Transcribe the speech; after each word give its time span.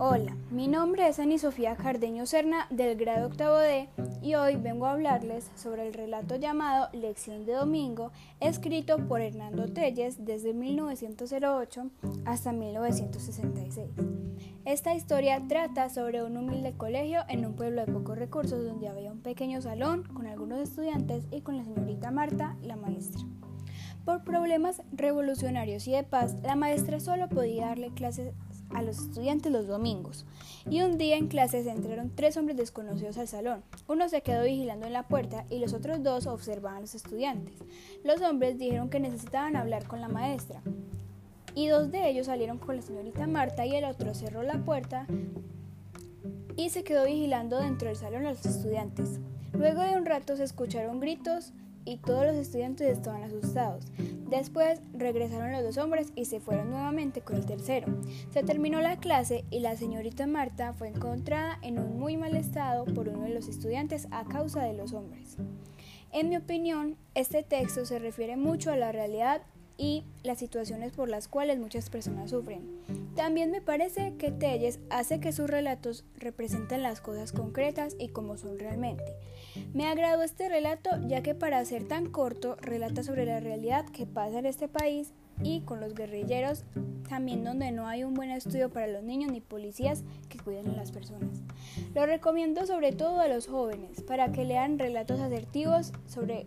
Hola, 0.00 0.36
mi 0.52 0.68
nombre 0.68 1.08
es 1.08 1.18
Ani 1.18 1.40
Sofía 1.40 1.74
Cardeño 1.74 2.24
Serna 2.24 2.68
del 2.70 2.96
grado 2.96 3.26
octavo 3.26 3.58
D 3.58 3.88
y 4.22 4.36
hoy 4.36 4.54
vengo 4.54 4.86
a 4.86 4.92
hablarles 4.92 5.50
sobre 5.56 5.88
el 5.88 5.92
relato 5.92 6.36
llamado 6.36 6.88
Lección 6.92 7.44
de 7.44 7.54
Domingo, 7.54 8.12
escrito 8.38 9.08
por 9.08 9.20
Hernando 9.20 9.66
Telles 9.66 10.24
desde 10.24 10.54
1908 10.54 11.90
hasta 12.26 12.52
1966. 12.52 13.88
Esta 14.64 14.94
historia 14.94 15.42
trata 15.48 15.88
sobre 15.88 16.22
un 16.22 16.36
humilde 16.36 16.74
colegio 16.76 17.22
en 17.28 17.44
un 17.44 17.56
pueblo 17.56 17.84
de 17.84 17.92
pocos 17.92 18.16
recursos 18.16 18.64
donde 18.64 18.86
había 18.86 19.10
un 19.10 19.22
pequeño 19.22 19.60
salón 19.62 20.04
con 20.04 20.28
algunos 20.28 20.60
estudiantes 20.60 21.24
y 21.32 21.40
con 21.40 21.56
la 21.56 21.64
señorita 21.64 22.12
Marta, 22.12 22.56
la 22.62 22.76
maestra. 22.76 23.22
Por 24.04 24.22
problemas 24.22 24.80
revolucionarios 24.92 25.86
y 25.88 25.92
de 25.92 26.04
paz, 26.04 26.36
la 26.42 26.56
maestra 26.56 27.00
solo 27.00 27.28
podía 27.28 27.66
darle 27.66 27.90
clases 27.90 28.32
a 28.70 28.82
los 28.82 28.98
estudiantes 28.98 29.52
los 29.52 29.66
domingos. 29.66 30.26
Y 30.68 30.82
un 30.82 30.98
día 30.98 31.16
en 31.16 31.28
clase 31.28 31.62
se 31.62 31.70
entraron 31.70 32.10
tres 32.14 32.36
hombres 32.36 32.56
desconocidos 32.56 33.18
al 33.18 33.28
salón. 33.28 33.62
Uno 33.86 34.08
se 34.08 34.22
quedó 34.22 34.44
vigilando 34.44 34.86
en 34.86 34.92
la 34.92 35.08
puerta 35.08 35.44
y 35.50 35.58
los 35.58 35.72
otros 35.72 36.02
dos 36.02 36.26
observaban 36.26 36.78
a 36.78 36.80
los 36.82 36.94
estudiantes. 36.94 37.54
Los 38.04 38.20
hombres 38.22 38.58
dijeron 38.58 38.90
que 38.90 39.00
necesitaban 39.00 39.56
hablar 39.56 39.86
con 39.86 40.00
la 40.00 40.08
maestra. 40.08 40.62
Y 41.54 41.66
dos 41.68 41.90
de 41.90 42.08
ellos 42.08 42.26
salieron 42.26 42.58
con 42.58 42.76
la 42.76 42.82
señorita 42.82 43.26
Marta 43.26 43.66
y 43.66 43.74
el 43.74 43.84
otro 43.84 44.14
cerró 44.14 44.42
la 44.42 44.64
puerta 44.64 45.06
y 46.56 46.70
se 46.70 46.84
quedó 46.84 47.06
vigilando 47.06 47.58
dentro 47.58 47.88
del 47.88 47.96
salón 47.96 48.26
a 48.26 48.30
los 48.30 48.44
estudiantes. 48.44 49.20
Luego 49.52 49.82
de 49.82 49.96
un 49.96 50.06
rato 50.06 50.36
se 50.36 50.44
escucharon 50.44 51.00
gritos 51.00 51.52
y 51.88 51.96
todos 51.96 52.26
los 52.26 52.36
estudiantes 52.36 52.86
estaban 52.86 53.22
asustados. 53.22 53.84
Después 54.28 54.80
regresaron 54.92 55.52
los 55.52 55.62
dos 55.62 55.78
hombres 55.78 56.12
y 56.14 56.26
se 56.26 56.38
fueron 56.38 56.70
nuevamente 56.70 57.22
con 57.22 57.36
el 57.36 57.46
tercero. 57.46 57.88
Se 58.30 58.42
terminó 58.42 58.82
la 58.82 58.98
clase 58.98 59.46
y 59.50 59.60
la 59.60 59.74
señorita 59.74 60.26
Marta 60.26 60.74
fue 60.74 60.88
encontrada 60.88 61.58
en 61.62 61.78
un 61.78 61.98
muy 61.98 62.18
mal 62.18 62.36
estado 62.36 62.84
por 62.84 63.08
uno 63.08 63.22
de 63.22 63.34
los 63.34 63.48
estudiantes 63.48 64.06
a 64.10 64.24
causa 64.24 64.62
de 64.64 64.74
los 64.74 64.92
hombres. 64.92 65.38
En 66.12 66.28
mi 66.28 66.36
opinión, 66.36 66.96
este 67.14 67.42
texto 67.42 67.86
se 67.86 67.98
refiere 67.98 68.36
mucho 68.36 68.70
a 68.70 68.76
la 68.76 68.92
realidad 68.92 69.40
y 69.78 70.04
las 70.24 70.38
situaciones 70.38 70.92
por 70.92 71.08
las 71.08 71.28
cuales 71.28 71.58
muchas 71.58 71.88
personas 71.88 72.30
sufren. 72.30 72.68
También 73.14 73.50
me 73.50 73.62
parece 73.62 74.14
que 74.18 74.30
Telles 74.30 74.80
hace 74.90 75.20
que 75.20 75.32
sus 75.32 75.48
relatos 75.48 76.04
representen 76.16 76.82
las 76.82 77.00
cosas 77.00 77.32
concretas 77.32 77.94
y 77.98 78.08
como 78.08 78.36
son 78.36 78.58
realmente. 78.58 79.04
Me 79.72 79.86
agradó 79.86 80.22
este 80.22 80.48
relato 80.48 80.90
ya 81.06 81.22
que 81.22 81.34
para 81.34 81.64
ser 81.64 81.86
tan 81.86 82.10
corto 82.10 82.56
relata 82.60 83.02
sobre 83.02 83.24
la 83.24 83.40
realidad 83.40 83.86
que 83.86 84.04
pasa 84.06 84.40
en 84.40 84.46
este 84.46 84.68
país 84.68 85.12
y 85.42 85.60
con 85.60 85.80
los 85.80 85.94
guerrilleros, 85.94 86.64
también 87.08 87.44
donde 87.44 87.70
no 87.70 87.86
hay 87.86 88.02
un 88.02 88.14
buen 88.14 88.30
estudio 88.30 88.70
para 88.70 88.88
los 88.88 89.04
niños 89.04 89.30
ni 89.30 89.40
policías 89.40 90.02
que 90.28 90.38
cuiden 90.38 90.68
a 90.68 90.76
las 90.76 90.90
personas. 90.90 91.42
Lo 91.94 92.04
recomiendo 92.06 92.66
sobre 92.66 92.92
todo 92.92 93.20
a 93.20 93.28
los 93.28 93.46
jóvenes 93.46 94.02
para 94.02 94.32
que 94.32 94.44
lean 94.44 94.78
relatos 94.78 95.20
asertivos 95.20 95.92
sobre 96.06 96.46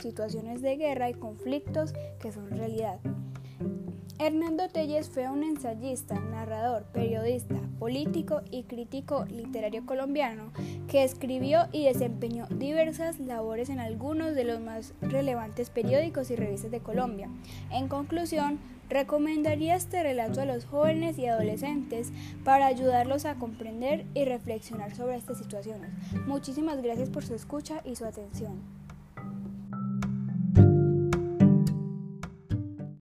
situaciones 0.00 0.62
de 0.62 0.76
guerra 0.76 1.10
y 1.10 1.14
conflictos 1.14 1.92
que 2.20 2.32
son 2.32 2.50
realidad. 2.50 3.00
Hernando 4.20 4.68
Telles 4.68 5.10
fue 5.10 5.28
un 5.28 5.42
ensayista, 5.42 6.18
narrador, 6.18 6.84
periodista, 6.92 7.56
político 7.80 8.42
y 8.50 8.62
crítico 8.62 9.24
literario 9.24 9.84
colombiano 9.84 10.52
que 10.88 11.02
escribió 11.02 11.66
y 11.72 11.84
desempeñó 11.84 12.46
diversas 12.46 13.18
labores 13.18 13.70
en 13.70 13.80
algunos 13.80 14.36
de 14.36 14.44
los 14.44 14.60
más 14.60 14.94
relevantes 15.02 15.68
periódicos 15.68 16.30
y 16.30 16.36
revistas 16.36 16.70
de 16.70 16.78
Colombia. 16.78 17.28
En 17.72 17.88
conclusión, 17.88 18.60
recomendaría 18.88 19.74
este 19.74 20.02
relato 20.04 20.40
a 20.40 20.46
los 20.46 20.64
jóvenes 20.64 21.18
y 21.18 21.26
adolescentes 21.26 22.12
para 22.44 22.66
ayudarlos 22.66 23.24
a 23.24 23.34
comprender 23.34 24.06
y 24.14 24.24
reflexionar 24.24 24.94
sobre 24.94 25.16
estas 25.16 25.38
situaciones. 25.38 25.90
Muchísimas 26.26 26.80
gracias 26.80 27.10
por 27.10 27.24
su 27.24 27.34
escucha 27.34 27.82
y 27.84 27.96
su 27.96 28.04
atención. 28.04 28.83